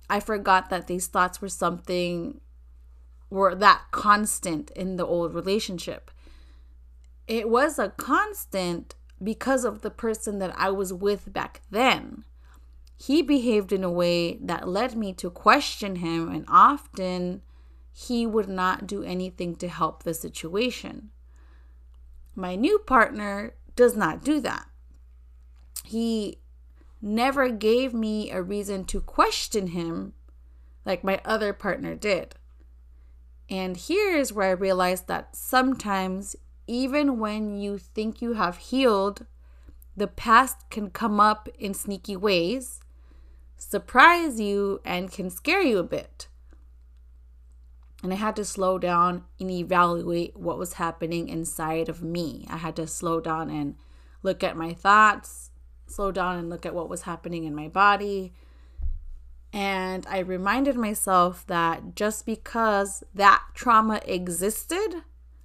I 0.08 0.20
forgot 0.20 0.70
that 0.70 0.86
these 0.86 1.06
thoughts 1.06 1.40
were 1.40 1.48
something, 1.48 2.40
were 3.30 3.54
that 3.54 3.82
constant 3.90 4.70
in 4.72 4.96
the 4.96 5.06
old 5.06 5.34
relationship. 5.34 6.10
It 7.26 7.48
was 7.48 7.78
a 7.78 7.90
constant 7.90 8.94
because 9.22 9.64
of 9.64 9.82
the 9.82 9.90
person 9.90 10.38
that 10.40 10.54
I 10.58 10.70
was 10.70 10.92
with 10.92 11.32
back 11.32 11.62
then. 11.70 12.24
He 12.96 13.22
behaved 13.22 13.72
in 13.72 13.84
a 13.84 13.90
way 13.90 14.36
that 14.42 14.68
led 14.68 14.96
me 14.96 15.12
to 15.14 15.30
question 15.30 15.96
him, 15.96 16.28
and 16.28 16.44
often 16.48 17.42
he 17.92 18.26
would 18.26 18.48
not 18.48 18.86
do 18.86 19.02
anything 19.02 19.56
to 19.56 19.68
help 19.68 20.02
the 20.02 20.14
situation. 20.14 21.10
My 22.34 22.54
new 22.54 22.78
partner 22.78 23.54
does 23.76 23.96
not 23.96 24.24
do 24.24 24.40
that. 24.40 24.66
He 25.92 26.38
never 27.02 27.50
gave 27.50 27.92
me 27.92 28.30
a 28.30 28.40
reason 28.40 28.86
to 28.86 29.02
question 29.02 29.66
him 29.66 30.14
like 30.86 31.04
my 31.04 31.20
other 31.22 31.52
partner 31.52 31.94
did. 31.94 32.34
And 33.50 33.76
here's 33.76 34.32
where 34.32 34.48
I 34.48 34.52
realized 34.52 35.06
that 35.08 35.36
sometimes, 35.36 36.34
even 36.66 37.18
when 37.18 37.58
you 37.58 37.76
think 37.76 38.22
you 38.22 38.32
have 38.32 38.56
healed, 38.56 39.26
the 39.94 40.06
past 40.06 40.70
can 40.70 40.88
come 40.88 41.20
up 41.20 41.46
in 41.58 41.74
sneaky 41.74 42.16
ways, 42.16 42.80
surprise 43.58 44.40
you, 44.40 44.80
and 44.82 45.12
can 45.12 45.28
scare 45.28 45.60
you 45.60 45.76
a 45.76 45.82
bit. 45.84 46.28
And 48.02 48.14
I 48.14 48.16
had 48.16 48.36
to 48.36 48.46
slow 48.46 48.78
down 48.78 49.24
and 49.38 49.50
evaluate 49.50 50.38
what 50.38 50.56
was 50.56 50.72
happening 50.74 51.28
inside 51.28 51.90
of 51.90 52.02
me. 52.02 52.46
I 52.48 52.56
had 52.56 52.76
to 52.76 52.86
slow 52.86 53.20
down 53.20 53.50
and 53.50 53.76
look 54.22 54.42
at 54.42 54.56
my 54.56 54.72
thoughts, 54.72 55.50
slow 55.92 56.10
down 56.10 56.38
and 56.38 56.48
look 56.48 56.64
at 56.66 56.74
what 56.74 56.88
was 56.88 57.02
happening 57.02 57.44
in 57.44 57.54
my 57.54 57.68
body. 57.68 58.32
And 59.52 60.06
I 60.08 60.20
reminded 60.20 60.76
myself 60.76 61.46
that 61.46 61.94
just 61.94 62.24
because 62.24 63.04
that 63.14 63.42
trauma 63.54 64.00
existed 64.06 65.02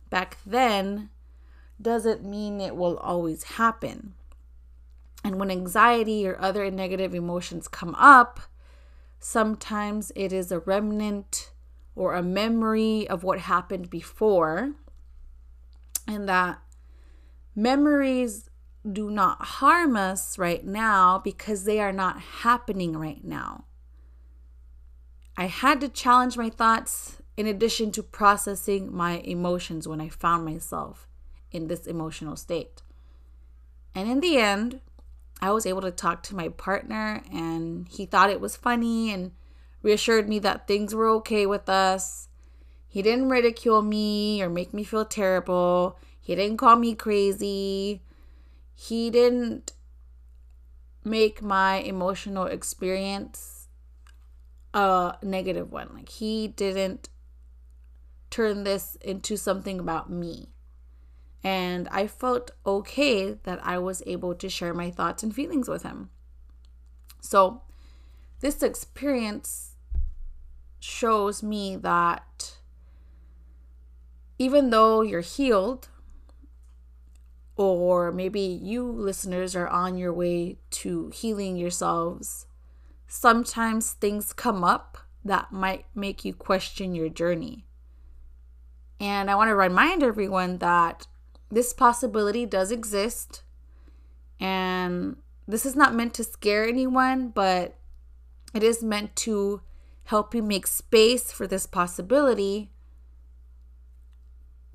back 0.09 0.37
then 0.45 1.09
doesn't 1.81 2.23
mean 2.23 2.61
it 2.61 2.75
will 2.75 2.97
always 2.97 3.43
happen. 3.43 4.13
And 5.23 5.39
when 5.39 5.51
anxiety 5.51 6.25
or 6.25 6.39
other 6.39 6.71
negative 6.71 7.13
emotions 7.13 7.67
come 7.67 7.95
up, 7.95 8.39
sometimes 9.19 10.11
it 10.15 10.31
is 10.31 10.51
a 10.51 10.59
remnant 10.59 11.51
or 11.95 12.13
a 12.13 12.23
memory 12.23 13.07
of 13.09 13.23
what 13.23 13.39
happened 13.39 13.89
before. 13.89 14.71
And 16.07 16.29
that 16.29 16.61
memories 17.55 18.49
do 18.93 19.09
not 19.09 19.43
harm 19.43 19.95
us 19.95 20.37
right 20.37 20.65
now 20.65 21.19
because 21.19 21.63
they 21.63 21.79
are 21.79 21.91
not 21.91 22.19
happening 22.19 22.97
right 22.97 23.23
now. 23.23 23.65
I 25.35 25.45
had 25.45 25.81
to 25.81 25.89
challenge 25.89 26.37
my 26.37 26.49
thoughts 26.49 27.17
in 27.35 27.45
addition 27.45 27.91
to 27.91 28.03
processing 28.03 28.95
my 28.95 29.19
emotions 29.19 29.87
when 29.87 30.01
I 30.01 30.09
found 30.09 30.43
myself 30.45 31.07
in 31.51 31.67
this 31.67 31.85
emotional 31.85 32.35
state. 32.35 32.81
And 33.93 34.09
in 34.09 34.19
the 34.19 34.37
end, 34.37 34.79
I 35.39 35.51
was 35.51 35.67
able 35.67 35.81
to 35.81 35.91
talk 35.91 36.23
to 36.23 36.35
my 36.35 36.49
partner, 36.49 37.21
and 37.31 37.87
he 37.87 38.07
thought 38.07 38.31
it 38.31 38.41
was 38.41 38.55
funny 38.55 39.11
and 39.11 39.31
reassured 39.83 40.27
me 40.27 40.39
that 40.39 40.67
things 40.67 40.95
were 40.95 41.09
okay 41.09 41.45
with 41.45 41.69
us. 41.69 42.27
He 42.87 43.03
didn't 43.03 43.29
ridicule 43.29 43.83
me 43.83 44.41
or 44.41 44.49
make 44.49 44.73
me 44.73 44.83
feel 44.83 45.05
terrible. 45.05 45.99
He 46.19 46.33
didn't 46.33 46.57
call 46.57 46.75
me 46.75 46.95
crazy 46.95 48.01
he 48.79 49.09
didn't 49.09 49.73
make 51.03 51.41
my 51.41 51.77
emotional 51.77 52.45
experience 52.45 53.67
a 54.71 55.15
negative 55.23 55.71
one. 55.71 55.89
Like 55.95 56.09
he 56.09 56.47
didn't 56.47 57.09
turn 58.29 58.63
this 58.63 58.95
into 59.01 59.35
something 59.35 59.79
about 59.79 60.11
me. 60.11 60.49
And 61.43 61.87
I 61.89 62.05
felt 62.05 62.51
okay 62.67 63.31
that 63.43 63.59
I 63.65 63.79
was 63.79 64.03
able 64.05 64.35
to 64.35 64.47
share 64.47 64.75
my 64.75 64.91
thoughts 64.91 65.23
and 65.23 65.33
feelings 65.33 65.67
with 65.67 65.81
him. 65.81 66.11
So, 67.19 67.63
this 68.41 68.61
experience 68.61 69.75
shows 70.79 71.41
me 71.41 71.77
that 71.77 72.57
even 74.37 74.69
though 74.69 75.01
you're 75.01 75.21
healed, 75.21 75.89
or 77.57 78.11
maybe 78.11 78.39
you 78.39 78.89
listeners 78.89 79.55
are 79.55 79.67
on 79.67 79.97
your 79.97 80.13
way 80.13 80.59
to 80.69 81.09
healing 81.09 81.57
yourselves, 81.57 82.45
sometimes 83.07 83.93
things 83.93 84.31
come 84.31 84.63
up 84.63 84.99
that 85.25 85.51
might 85.51 85.85
make 85.95 86.23
you 86.23 86.33
question 86.33 86.95
your 86.95 87.09
journey. 87.09 87.65
And 88.99 89.29
I 89.29 89.35
want 89.35 89.49
to 89.49 89.55
remind 89.55 90.03
everyone 90.03 90.59
that 90.59 91.07
this 91.49 91.73
possibility 91.73 92.45
does 92.45 92.71
exist. 92.71 93.43
And 94.39 95.17
this 95.47 95.65
is 95.65 95.75
not 95.75 95.95
meant 95.95 96.13
to 96.15 96.23
scare 96.23 96.67
anyone, 96.67 97.29
but 97.29 97.75
it 98.53 98.63
is 98.63 98.83
meant 98.83 99.15
to 99.17 99.61
help 100.05 100.33
you 100.33 100.41
make 100.41 100.67
space 100.67 101.31
for 101.31 101.47
this 101.47 101.65
possibility 101.65 102.71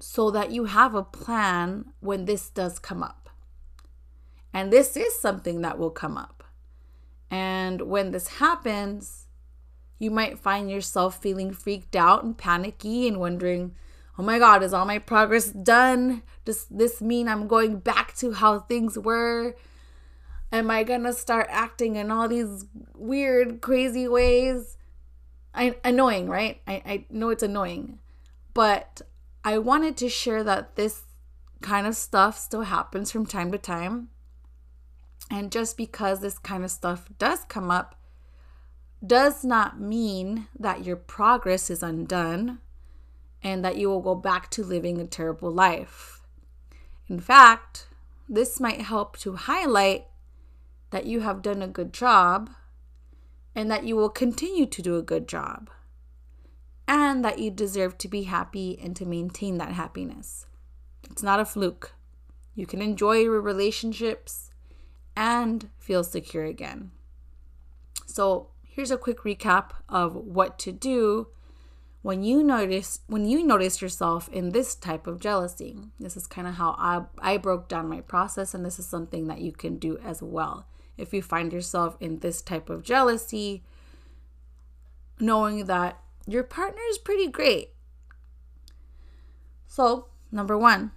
so 0.02 0.32
that 0.32 0.50
you 0.50 0.64
have 0.64 0.96
a 0.96 1.02
plan 1.04 1.84
when 2.00 2.24
this 2.24 2.50
does 2.50 2.80
come 2.80 3.04
up. 3.04 3.30
And 4.52 4.72
this 4.72 4.96
is 4.96 5.18
something 5.18 5.60
that 5.60 5.78
will 5.78 5.90
come 5.90 6.18
up. 6.18 6.42
And 7.30 7.82
when 7.82 8.10
this 8.10 8.26
happens, 8.26 9.28
you 10.00 10.10
might 10.10 10.40
find 10.40 10.68
yourself 10.68 11.22
feeling 11.22 11.52
freaked 11.52 11.94
out 11.94 12.24
and 12.24 12.36
panicky 12.36 13.06
and 13.06 13.20
wondering, 13.20 13.76
oh 14.18 14.24
my 14.24 14.40
God, 14.40 14.64
is 14.64 14.74
all 14.74 14.84
my 14.84 14.98
progress 14.98 15.50
done? 15.50 16.22
Does 16.44 16.66
this 16.66 17.00
mean 17.00 17.28
I'm 17.28 17.46
going 17.46 17.78
back 17.78 18.16
to 18.16 18.32
how 18.32 18.58
things 18.58 18.98
were? 18.98 19.54
Am 20.50 20.68
I 20.68 20.82
gonna 20.82 21.12
start 21.12 21.46
acting 21.48 21.94
in 21.94 22.10
all 22.10 22.26
these 22.26 22.66
weird, 22.96 23.60
crazy 23.60 24.08
ways? 24.08 24.76
I, 25.54 25.76
annoying, 25.84 26.28
right? 26.28 26.60
I, 26.66 26.82
I 26.84 27.06
know 27.08 27.30
it's 27.30 27.44
annoying. 27.44 28.00
But 28.52 29.02
I 29.44 29.58
wanted 29.58 29.96
to 29.98 30.08
share 30.08 30.44
that 30.44 30.76
this 30.76 31.02
kind 31.60 31.86
of 31.86 31.96
stuff 31.96 32.38
still 32.38 32.62
happens 32.62 33.10
from 33.10 33.26
time 33.26 33.50
to 33.52 33.58
time. 33.58 34.10
And 35.30 35.50
just 35.50 35.76
because 35.76 36.20
this 36.20 36.38
kind 36.38 36.64
of 36.64 36.70
stuff 36.70 37.08
does 37.18 37.44
come 37.48 37.70
up, 37.70 37.98
does 39.04 39.42
not 39.44 39.80
mean 39.80 40.46
that 40.58 40.84
your 40.84 40.96
progress 40.96 41.70
is 41.70 41.82
undone 41.82 42.60
and 43.42 43.64
that 43.64 43.76
you 43.76 43.88
will 43.88 44.00
go 44.00 44.14
back 44.14 44.50
to 44.50 44.62
living 44.62 45.00
a 45.00 45.06
terrible 45.06 45.50
life. 45.50 46.20
In 47.08 47.18
fact, 47.18 47.88
this 48.28 48.60
might 48.60 48.82
help 48.82 49.18
to 49.18 49.34
highlight 49.34 50.06
that 50.90 51.06
you 51.06 51.20
have 51.20 51.42
done 51.42 51.62
a 51.62 51.68
good 51.68 51.92
job 51.92 52.50
and 53.54 53.70
that 53.70 53.84
you 53.84 53.96
will 53.96 54.08
continue 54.08 54.66
to 54.66 54.82
do 54.82 54.96
a 54.96 55.02
good 55.02 55.26
job 55.26 55.68
and 56.86 57.24
that 57.24 57.38
you 57.38 57.50
deserve 57.50 57.98
to 57.98 58.08
be 58.08 58.24
happy 58.24 58.78
and 58.82 58.94
to 58.96 59.06
maintain 59.06 59.58
that 59.58 59.72
happiness. 59.72 60.46
It's 61.10 61.22
not 61.22 61.40
a 61.40 61.44
fluke. 61.44 61.94
You 62.54 62.66
can 62.66 62.82
enjoy 62.82 63.18
your 63.18 63.40
relationships 63.40 64.50
and 65.16 65.70
feel 65.78 66.04
secure 66.04 66.44
again. 66.44 66.90
So, 68.06 68.48
here's 68.62 68.90
a 68.90 68.98
quick 68.98 69.20
recap 69.20 69.70
of 69.88 70.14
what 70.14 70.58
to 70.60 70.72
do 70.72 71.28
when 72.02 72.22
you 72.22 72.42
notice 72.42 73.00
when 73.06 73.24
you 73.24 73.44
notice 73.44 73.80
yourself 73.80 74.28
in 74.28 74.50
this 74.50 74.74
type 74.74 75.06
of 75.06 75.20
jealousy. 75.20 75.78
This 75.98 76.16
is 76.16 76.26
kind 76.26 76.46
of 76.46 76.54
how 76.54 76.74
I 76.78 77.04
I 77.18 77.36
broke 77.36 77.68
down 77.68 77.88
my 77.88 78.00
process 78.00 78.54
and 78.54 78.64
this 78.64 78.78
is 78.78 78.86
something 78.86 79.28
that 79.28 79.40
you 79.40 79.52
can 79.52 79.78
do 79.78 79.98
as 79.98 80.22
well. 80.22 80.66
If 80.98 81.14
you 81.14 81.22
find 81.22 81.52
yourself 81.52 81.96
in 82.00 82.18
this 82.18 82.42
type 82.42 82.68
of 82.68 82.82
jealousy, 82.82 83.64
knowing 85.18 85.66
that 85.66 85.98
your 86.26 86.42
partner 86.42 86.82
is 86.90 86.98
pretty 86.98 87.28
great. 87.28 87.70
So, 89.66 90.08
number 90.30 90.56
one, 90.58 90.92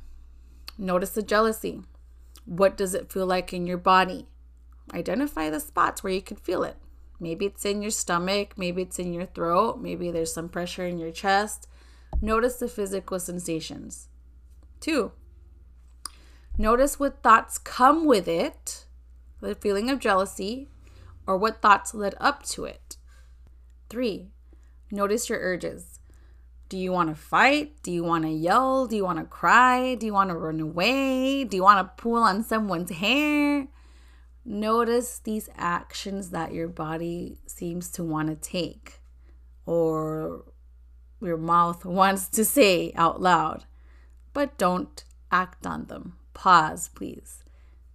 Notice 0.78 1.12
the 1.12 1.24
jealousy. 1.24 1.82
What 2.46 2.76
does 2.76 2.94
it 2.94 3.12
feel 3.12 3.26
like 3.26 3.54
in 3.54 3.66
your 3.66 3.78
body? 3.78 4.28
Identify 4.94 5.50
the 5.50 5.60
spots 5.60 6.04
where 6.04 6.12
you 6.12 6.22
can 6.22 6.38
feel 6.38 6.64
it. 6.64 6.76
Maybe 7.18 7.46
it's 7.46 7.64
in 7.64 7.82
your 7.82 7.92
stomach, 7.92 8.58
maybe 8.58 8.82
it's 8.82 9.00
in 9.00 9.14
your 9.14 9.26
throat, 9.26 9.80
maybe 9.80 10.12
there's 10.12 10.34
some 10.34 10.50
pressure 10.50 10.86
in 10.86 10.98
your 10.98 11.12
chest. 11.12 11.68
Notice 12.22 12.58
the 12.58 12.68
physical 12.68 13.20
sensations. 13.20 14.10
Two, 14.82 15.14
notice 16.58 17.00
what 17.00 17.24
thoughts 17.24 17.58
come 17.58 18.06
with 18.06 18.28
it, 18.28 18.86
the 19.40 19.56
feeling 19.56 19.90
of 19.90 20.00
jealousy, 20.00 20.68
or 21.26 21.38
what 21.38 21.62
thoughts 21.62 21.94
led 21.94 22.16
up 22.20 22.44
to 22.44 22.66
it. 22.66 22.98
Three, 23.90 24.32
notice 24.96 25.30
your 25.30 25.40
urges. 25.40 26.00
Do 26.68 26.78
you 26.78 26.92
want 26.92 27.10
to 27.10 27.16
fight? 27.16 27.84
Do 27.84 27.92
you 27.92 28.04
want 28.04 28.24
to 28.24 28.32
yell? 28.32 28.88
Do 28.88 28.96
you 28.96 29.04
want 29.04 29.20
to 29.20 29.26
cry? 29.26 29.96
Do 29.96 30.06
you 30.06 30.14
want 30.14 30.32
to 30.32 30.36
run 30.36 30.60
away? 30.60 31.44
Do 31.44 31.56
you 31.56 31.64
want 31.64 31.80
to 31.86 32.02
pull 32.02 32.24
on 32.24 32.44
someone's 32.44 32.92
hair? 32.92 33.68
Notice 34.44 35.20
these 35.20 35.50
actions 35.56 36.32
that 36.32 36.54
your 36.54 36.68
body 36.68 37.38
seems 37.46 37.90
to 37.92 38.04
want 38.04 38.30
to 38.30 38.36
take 38.36 39.02
or 39.66 40.46
your 41.22 41.38
mouth 41.38 41.86
wants 42.00 42.28
to 42.30 42.46
say 42.46 42.94
out 42.96 43.22
loud, 43.22 43.66
but 44.34 44.58
don't 44.58 45.04
act 45.32 45.66
on 45.66 45.86
them. 45.86 46.18
Pause, 46.34 46.90
please. 46.90 47.44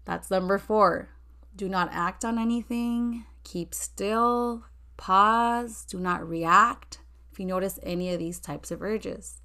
That's 0.05 0.31
number 0.31 0.59
four. 0.59 1.11
Do 1.55 1.69
not 1.69 1.89
act 1.93 2.25
on 2.25 2.39
anything. 2.39 3.27
Keep 3.45 3.75
still. 3.75 4.65
Pause. 5.01 5.87
Do 5.87 5.99
not 5.99 6.29
react 6.29 6.99
if 7.33 7.41
you 7.41 7.47
notice 7.47 7.79
any 7.83 8.13
of 8.13 8.19
these 8.19 8.39
types 8.39 8.71
of 8.71 8.83
urges. 8.83 9.41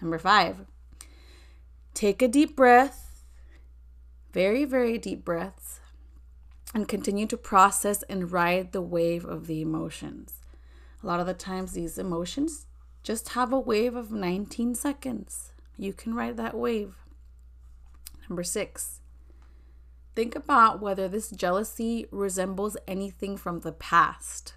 Number 0.00 0.18
five, 0.18 0.66
take 1.94 2.22
a 2.22 2.28
deep 2.28 2.54
breath, 2.54 3.24
very, 4.32 4.64
very 4.64 4.96
deep 4.96 5.24
breaths, 5.24 5.80
and 6.72 6.86
continue 6.86 7.26
to 7.26 7.36
process 7.36 8.04
and 8.04 8.30
ride 8.30 8.70
the 8.70 8.80
wave 8.80 9.24
of 9.24 9.48
the 9.48 9.60
emotions. 9.60 10.34
A 11.02 11.08
lot 11.08 11.18
of 11.18 11.26
the 11.26 11.34
times, 11.34 11.72
these 11.72 11.98
emotions 11.98 12.66
just 13.02 13.30
have 13.30 13.52
a 13.52 13.58
wave 13.58 13.96
of 13.96 14.12
19 14.12 14.76
seconds. 14.76 15.50
You 15.76 15.92
can 15.92 16.14
ride 16.14 16.36
that 16.36 16.56
wave. 16.56 16.94
Number 18.28 18.44
six, 18.44 19.00
think 20.14 20.36
about 20.36 20.80
whether 20.80 21.08
this 21.08 21.30
jealousy 21.30 22.06
resembles 22.12 22.76
anything 22.86 23.36
from 23.36 23.60
the 23.60 23.72
past. 23.72 24.54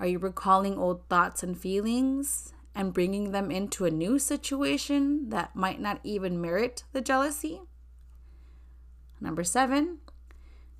Are 0.00 0.06
you 0.06 0.18
recalling 0.18 0.78
old 0.78 1.06
thoughts 1.08 1.42
and 1.42 1.58
feelings 1.58 2.52
and 2.74 2.94
bringing 2.94 3.32
them 3.32 3.50
into 3.50 3.84
a 3.84 3.90
new 3.90 4.18
situation 4.18 5.30
that 5.30 5.56
might 5.56 5.80
not 5.80 6.00
even 6.04 6.40
merit 6.40 6.84
the 6.92 7.00
jealousy? 7.00 7.62
Number 9.20 9.42
seven, 9.42 9.98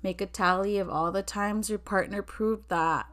make 0.01 0.21
a 0.21 0.25
tally 0.25 0.77
of 0.77 0.89
all 0.89 1.11
the 1.11 1.21
times 1.21 1.69
your 1.69 1.79
partner 1.79 2.21
proved 2.21 2.69
that 2.69 3.07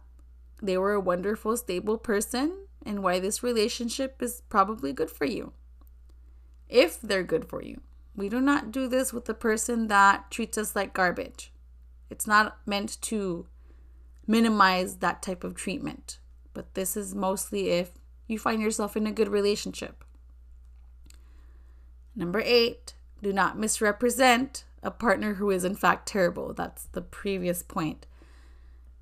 they 0.63 0.79
were 0.79 0.93
a 0.93 1.01
wonderful, 1.01 1.57
stable 1.57 1.99
person 1.99 2.67
and 2.85 3.03
why 3.03 3.19
this 3.19 3.43
relationship 3.43 4.23
is 4.23 4.43
probably 4.49 4.93
good 4.93 5.11
for 5.11 5.25
you. 5.25 5.53
If 6.69 7.01
they're 7.01 7.25
good 7.25 7.49
for 7.49 7.63
you. 7.63 7.81
We 8.15 8.29
do 8.29 8.41
not 8.41 8.73
do 8.73 8.89
this 8.89 9.13
with 9.13 9.27
the 9.27 9.35
person 9.35 9.89
that 9.89 10.31
treats 10.31 10.57
us 10.57 10.75
like 10.75 10.95
garbage. 10.95 11.53
It's 12.09 12.27
not 12.27 12.59
meant 12.65 13.01
to 13.03 13.47
minimize 14.27 14.97
that 14.97 15.23
type 15.23 15.45
of 15.45 15.55
treatment. 15.55 16.19
But 16.53 16.75
this 16.75 16.97
is 16.97 17.15
mostly 17.15 17.71
if 17.71 17.91
you 18.27 18.39
find 18.39 18.63
yourself 18.63 18.97
in 18.97 19.07
a 19.07 19.13
good 19.13 19.29
relationship. 19.29 20.05
Number 22.15 22.43
eight, 22.45 22.95
do 23.23 23.33
not 23.33 23.59
misrepresent 23.59 24.65
a 24.83 24.91
partner 24.91 25.35
who 25.35 25.51
is 25.51 25.65
in 25.65 25.75
fact 25.75 26.09
terrible. 26.09 26.55
That's 26.55 26.85
the 26.87 27.03
previous 27.03 27.63
point. 27.63 28.07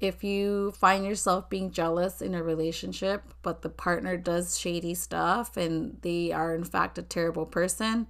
If 0.01 0.25
you 0.25 0.73
find 0.73 1.07
yourself 1.07 1.49
being 1.49 1.71
jealous 1.71 2.21
in 2.21 2.35
a 2.35 2.43
relationship, 2.43 3.23
but 3.43 3.63
the 3.63 3.69
partner 3.69 4.17
does 4.17 4.59
shady 4.59 4.95
stuff 4.95 5.57
and 5.57 5.99
they 6.03 6.33
are 6.33 6.55
in 6.55 6.65
fact 6.65 6.99
a 6.99 7.03
terrible 7.03 7.47
person, 7.47 8.09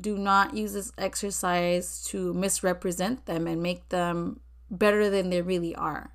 do 0.00 0.16
not 0.16 0.56
use 0.56 0.72
this 0.72 0.92
exercise 0.96 2.02
to 2.06 2.32
misrepresent 2.32 3.26
them 3.26 3.46
and 3.46 3.62
make 3.62 3.90
them 3.90 4.40
better 4.70 5.10
than 5.10 5.30
they 5.30 5.42
really 5.42 5.74
are. 5.74 6.12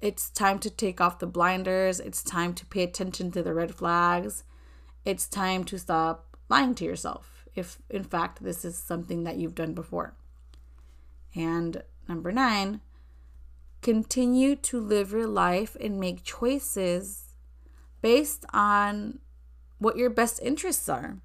It's 0.00 0.30
time 0.30 0.58
to 0.60 0.70
take 0.70 1.00
off 1.00 1.18
the 1.18 1.26
blinders. 1.26 2.00
It's 2.00 2.22
time 2.22 2.54
to 2.54 2.66
pay 2.66 2.82
attention 2.82 3.30
to 3.32 3.42
the 3.42 3.52
red 3.52 3.74
flags. 3.74 4.44
It's 5.04 5.26
time 5.26 5.64
to 5.64 5.78
stop 5.78 6.36
lying 6.48 6.74
to 6.76 6.84
yourself 6.84 7.46
if, 7.54 7.78
in 7.90 8.04
fact, 8.04 8.42
this 8.42 8.64
is 8.64 8.76
something 8.76 9.24
that 9.24 9.36
you've 9.36 9.54
done 9.54 9.74
before. 9.74 10.14
And 11.34 11.82
number 12.08 12.32
nine, 12.32 12.80
continue 13.82 14.56
to 14.56 14.80
live 14.80 15.12
your 15.12 15.26
life 15.26 15.76
and 15.80 16.00
make 16.00 16.24
choices 16.24 17.34
based 18.00 18.44
on 18.52 19.18
what 19.78 19.96
your 19.96 20.10
best 20.10 20.40
interests 20.42 20.88
are, 20.88 21.18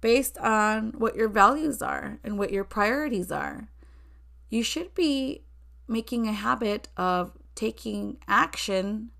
based 0.00 0.36
on 0.38 0.92
what 0.98 1.16
your 1.16 1.28
values 1.28 1.80
are 1.80 2.18
and 2.22 2.38
what 2.38 2.52
your 2.52 2.64
priorities 2.64 3.32
are. 3.32 3.68
You 4.50 4.62
should 4.62 4.94
be 4.94 5.44
making 5.88 6.26
a 6.26 6.32
habit 6.32 6.88
of 6.96 7.32
taking 7.54 8.18
action, 8.28 9.10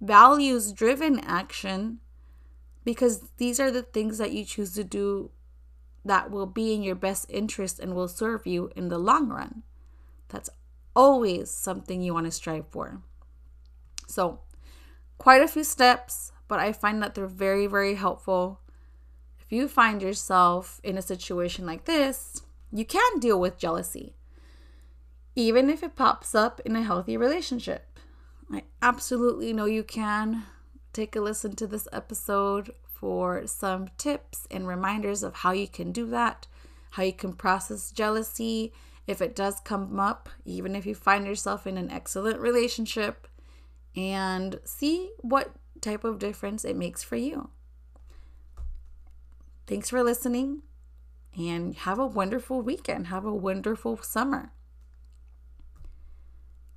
values 0.00 0.72
driven 0.72 1.18
action, 1.20 2.00
because 2.84 3.30
these 3.36 3.60
are 3.60 3.70
the 3.70 3.82
things 3.82 4.18
that 4.18 4.32
you 4.32 4.44
choose 4.44 4.72
to 4.74 4.84
do 4.84 5.30
that 6.04 6.30
will 6.30 6.46
be 6.46 6.74
in 6.74 6.82
your 6.82 6.96
best 6.96 7.26
interest 7.28 7.78
and 7.78 7.94
will 7.94 8.08
serve 8.08 8.46
you 8.46 8.70
in 8.74 8.88
the 8.88 8.98
long 8.98 9.28
run. 9.28 9.62
That's 10.28 10.50
always 10.96 11.50
something 11.50 12.02
you 12.02 12.14
want 12.14 12.26
to 12.26 12.32
strive 12.32 12.66
for. 12.68 13.00
So, 14.08 14.40
quite 15.18 15.42
a 15.42 15.48
few 15.48 15.62
steps, 15.62 16.32
but 16.48 16.58
I 16.58 16.72
find 16.72 17.02
that 17.02 17.14
they're 17.14 17.26
very, 17.26 17.66
very 17.66 17.94
helpful. 17.94 18.60
If 19.38 19.52
you 19.52 19.68
find 19.68 20.02
yourself 20.02 20.80
in 20.82 20.98
a 20.98 21.02
situation 21.02 21.64
like 21.64 21.84
this, 21.84 22.42
you 22.72 22.84
can 22.84 23.20
deal 23.20 23.38
with 23.38 23.58
jealousy 23.58 24.16
even 25.34 25.70
if 25.70 25.82
it 25.82 25.96
pops 25.96 26.34
up 26.34 26.60
in 26.64 26.76
a 26.76 26.82
healthy 26.82 27.16
relationship. 27.16 27.98
I 28.50 28.64
absolutely 28.80 29.52
know 29.52 29.64
you 29.64 29.82
can. 29.82 30.44
Take 30.92 31.16
a 31.16 31.20
listen 31.20 31.56
to 31.56 31.66
this 31.66 31.88
episode 31.92 32.72
for 32.84 33.46
some 33.46 33.88
tips 33.96 34.46
and 34.50 34.68
reminders 34.68 35.22
of 35.22 35.36
how 35.36 35.52
you 35.52 35.66
can 35.66 35.90
do 35.90 36.06
that, 36.06 36.46
how 36.90 37.02
you 37.02 37.12
can 37.12 37.32
process 37.32 37.90
jealousy 37.90 38.72
if 39.06 39.20
it 39.20 39.34
does 39.34 39.60
come 39.64 39.98
up, 39.98 40.28
even 40.44 40.76
if 40.76 40.86
you 40.86 40.94
find 40.94 41.26
yourself 41.26 41.66
in 41.66 41.76
an 41.76 41.90
excellent 41.90 42.38
relationship, 42.38 43.26
and 43.96 44.60
see 44.64 45.10
what 45.18 45.54
type 45.80 46.04
of 46.04 46.18
difference 46.18 46.64
it 46.64 46.76
makes 46.76 47.02
for 47.02 47.16
you. 47.16 47.50
Thanks 49.66 49.90
for 49.90 50.02
listening 50.02 50.62
and 51.36 51.74
have 51.74 51.98
a 51.98 52.06
wonderful 52.06 52.60
weekend. 52.60 53.06
Have 53.08 53.24
a 53.24 53.34
wonderful 53.34 53.96
summer. 53.96 54.52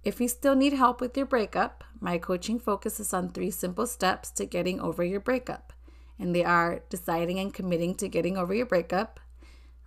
If 0.06 0.22
you 0.22 0.28
still 0.28 0.56
need 0.56 0.74
help 0.74 1.02
with 1.02 1.18
your 1.18 1.26
breakup, 1.26 1.84
my 2.00 2.20
coaching 2.20 2.60
focuses 2.60 3.12
on 3.12 3.30
three 3.30 3.50
simple 3.50 3.88
steps 3.88 4.30
to 4.32 4.46
getting 4.46 4.80
over 4.80 5.04
your 5.04 5.20
breakup. 5.20 5.74
And 6.20 6.36
they 6.36 6.44
are 6.44 6.84
deciding 6.92 7.40
and 7.40 7.52
committing 7.52 7.96
to 7.96 8.08
getting 8.08 8.38
over 8.38 8.54
your 8.54 8.68
breakup, 8.68 9.20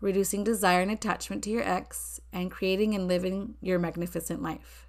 reducing 0.01 0.43
desire 0.43 0.83
and 0.83 0.91
attachment 0.91 1.45
to 1.45 1.51
your 1.51 1.63
ex, 1.63 2.21
and 2.33 2.51
creating 2.51 2.97
and 2.97 3.07
living 3.07 3.55
your 3.63 3.79
magnificent 3.79 4.43
life. 4.43 4.89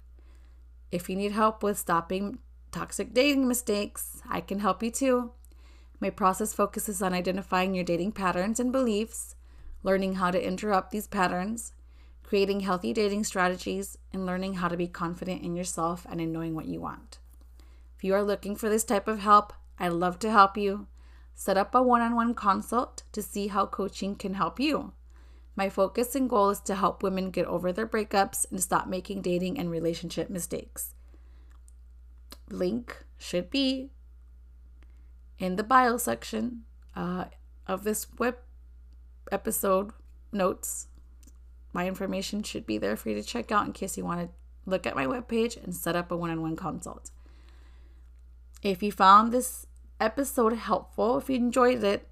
If 0.90 1.08
you 1.08 1.14
need 1.14 1.30
help 1.30 1.62
with 1.62 1.78
stopping 1.78 2.40
toxic 2.72 3.14
dating 3.14 3.46
mistakes, 3.46 4.20
I 4.28 4.40
can 4.40 4.58
help 4.58 4.82
you 4.82 4.90
too. 4.90 5.30
My 6.00 6.10
process 6.10 6.52
focuses 6.52 7.00
on 7.00 7.14
identifying 7.14 7.72
your 7.72 7.84
dating 7.84 8.12
patterns 8.12 8.58
and 8.58 8.72
beliefs, 8.72 9.36
learning 9.84 10.14
how 10.14 10.32
to 10.32 10.44
interrupt 10.44 10.90
these 10.90 11.06
patterns, 11.06 11.72
creating 12.30 12.60
healthy 12.60 12.92
dating 12.92 13.24
strategies, 13.24 13.98
and 14.12 14.24
learning 14.24 14.54
how 14.54 14.68
to 14.68 14.76
be 14.76 14.86
confident 14.86 15.42
in 15.42 15.56
yourself 15.56 16.06
and 16.08 16.20
in 16.20 16.30
knowing 16.30 16.54
what 16.54 16.66
you 16.66 16.80
want. 16.80 17.18
If 17.96 18.04
you 18.04 18.14
are 18.14 18.22
looking 18.22 18.54
for 18.54 18.68
this 18.68 18.84
type 18.84 19.08
of 19.08 19.18
help, 19.18 19.52
I'd 19.80 19.94
love 19.94 20.20
to 20.20 20.30
help 20.30 20.56
you. 20.56 20.86
Set 21.34 21.56
up 21.56 21.74
a 21.74 21.82
one 21.82 22.00
on 22.00 22.14
one 22.14 22.34
consult 22.34 23.02
to 23.10 23.20
see 23.20 23.48
how 23.48 23.66
coaching 23.66 24.14
can 24.14 24.34
help 24.34 24.60
you. 24.60 24.92
My 25.56 25.68
focus 25.68 26.14
and 26.14 26.30
goal 26.30 26.50
is 26.50 26.60
to 26.60 26.76
help 26.76 27.02
women 27.02 27.32
get 27.32 27.46
over 27.46 27.72
their 27.72 27.84
breakups 27.84 28.46
and 28.48 28.62
stop 28.62 28.86
making 28.86 29.22
dating 29.22 29.58
and 29.58 29.68
relationship 29.68 30.30
mistakes. 30.30 30.94
Link 32.48 33.06
should 33.18 33.50
be 33.50 33.90
in 35.40 35.56
the 35.56 35.64
bio 35.64 35.96
section 35.96 36.62
uh, 36.94 37.24
of 37.66 37.82
this 37.82 38.06
web 38.20 38.36
episode 39.32 39.90
notes 40.32 40.86
my 41.72 41.86
information 41.86 42.42
should 42.42 42.66
be 42.66 42.78
there 42.78 42.96
for 42.96 43.10
you 43.10 43.14
to 43.14 43.22
check 43.22 43.52
out 43.52 43.66
in 43.66 43.72
case 43.72 43.96
you 43.96 44.04
want 44.04 44.20
to 44.20 44.28
look 44.66 44.86
at 44.86 44.96
my 44.96 45.06
webpage 45.06 45.62
and 45.62 45.74
set 45.74 45.96
up 45.96 46.10
a 46.10 46.16
one 46.16 46.30
on 46.30 46.42
one 46.42 46.56
consult. 46.56 47.10
If 48.62 48.82
you 48.82 48.92
found 48.92 49.32
this 49.32 49.66
episode 50.00 50.54
helpful, 50.54 51.18
if 51.18 51.30
you 51.30 51.36
enjoyed 51.36 51.82
it, 51.82 52.08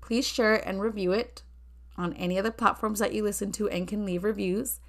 please 0.00 0.26
share 0.26 0.54
it 0.54 0.64
and 0.66 0.80
review 0.80 1.12
it 1.12 1.42
on 1.96 2.14
any 2.14 2.38
other 2.38 2.50
platforms 2.50 2.98
that 2.98 3.12
you 3.12 3.22
listen 3.22 3.52
to 3.52 3.68
and 3.68 3.86
can 3.86 4.06
leave 4.06 4.24
reviews. 4.24 4.80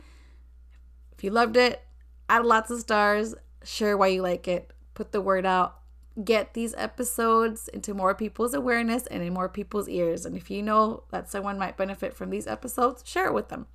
If 1.12 1.23
you 1.23 1.31
loved 1.31 1.57
it, 1.57 1.84
add 2.29 2.45
lots 2.45 2.71
of 2.71 2.79
stars, 2.79 3.36
share 3.63 3.97
why 3.97 4.07
you 4.07 4.21
like 4.21 4.47
it, 4.47 4.71
put 4.93 5.12
the 5.12 5.21
word 5.21 5.45
out, 5.45 5.79
get 6.23 6.53
these 6.53 6.73
episodes 6.77 7.67
into 7.67 7.93
more 7.93 8.15
people's 8.15 8.53
awareness 8.53 9.07
and 9.07 9.21
in 9.21 9.34
more 9.34 9.49
people's 9.49 9.89
ears. 9.89 10.25
And 10.25 10.36
if 10.36 10.49
you 10.49 10.62
know 10.62 11.03
that 11.12 11.29
someone 11.29 11.60
might 11.60 11.77
benefit 11.77 12.13
from 12.13 12.29
these 12.29 12.47
episodes, 12.47 13.03
share 13.05 13.27
it 13.27 13.34
with 13.34 13.49
them. 13.49 13.67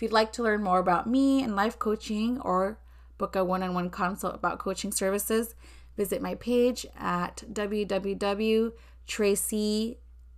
If 0.00 0.04
you'd 0.04 0.12
like 0.12 0.32
to 0.32 0.42
learn 0.42 0.62
more 0.62 0.78
about 0.78 1.06
me 1.06 1.42
and 1.42 1.54
life 1.54 1.78
coaching 1.78 2.40
or 2.40 2.78
book 3.18 3.36
a 3.36 3.44
one 3.44 3.62
on 3.62 3.74
one 3.74 3.90
consult 3.90 4.34
about 4.34 4.58
coaching 4.58 4.92
services, 4.92 5.54
visit 5.94 6.22
my 6.22 6.36
page 6.36 6.86
at 6.98 7.44
www.tracy. 7.52 8.72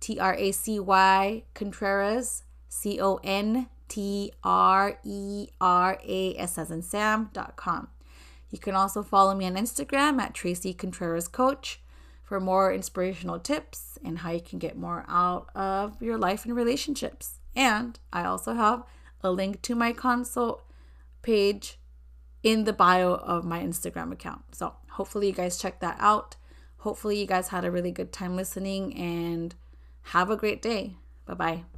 You 0.01 0.15
can 8.59 8.75
also 8.75 9.01
follow 9.01 9.33
me 9.33 9.45
on 9.45 9.55
Instagram 9.55 10.19
at 10.19 10.33
Tracy 10.33 10.73
Contreras 10.73 11.29
Coach 11.29 11.79
for 12.21 12.41
more 12.41 12.73
inspirational 12.73 13.39
tips 13.39 13.97
and 14.03 14.17
how 14.17 14.31
you 14.31 14.41
can 14.41 14.59
get 14.59 14.77
more 14.77 15.05
out 15.07 15.47
of 15.55 16.01
your 16.01 16.17
life 16.17 16.43
and 16.43 16.53
relationships. 16.53 17.39
And 17.55 17.97
I 18.11 18.25
also 18.25 18.55
have 18.55 18.83
a 19.23 19.31
link 19.31 19.61
to 19.63 19.75
my 19.75 19.93
consult 19.93 20.63
page 21.21 21.79
in 22.43 22.65
the 22.65 22.73
bio 22.73 23.13
of 23.13 23.45
my 23.45 23.61
Instagram 23.61 24.11
account. 24.11 24.43
So 24.53 24.75
hopefully 24.91 25.27
you 25.27 25.33
guys 25.33 25.57
check 25.57 25.79
that 25.79 25.97
out. 25.99 26.35
Hopefully 26.77 27.19
you 27.19 27.25
guys 27.25 27.47
had 27.47 27.63
a 27.63 27.71
really 27.71 27.91
good 27.91 28.11
time 28.11 28.35
listening 28.35 28.93
and 28.95 29.55
have 30.07 30.29
a 30.29 30.35
great 30.35 30.61
day. 30.61 30.97
Bye 31.25 31.33
bye. 31.33 31.72